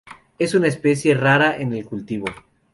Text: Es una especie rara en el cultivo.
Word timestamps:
Es 0.39 0.55
una 0.55 0.65
especie 0.67 1.13
rara 1.13 1.55
en 1.57 1.73
el 1.73 1.85
cultivo. 1.85 2.25